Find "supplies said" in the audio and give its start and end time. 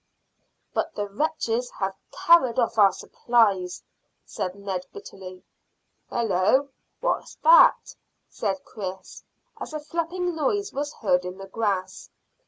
2.91-4.55